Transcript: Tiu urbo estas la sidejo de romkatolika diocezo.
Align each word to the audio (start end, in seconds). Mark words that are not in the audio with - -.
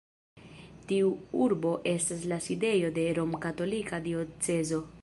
Tiu 0.91 1.11
urbo 1.47 1.75
estas 1.93 2.25
la 2.33 2.41
sidejo 2.47 2.91
de 2.97 3.05
romkatolika 3.21 4.03
diocezo. 4.11 4.87